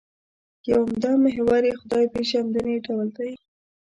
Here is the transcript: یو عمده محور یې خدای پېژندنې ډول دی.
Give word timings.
یو 0.69 0.79
عمده 0.85 1.11
محور 1.25 1.61
یې 1.69 1.73
خدای 1.81 2.05
پېژندنې 2.13 2.75
ډول 2.85 3.07
دی. 3.17 3.31